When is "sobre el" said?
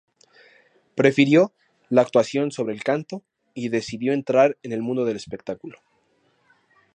2.51-2.83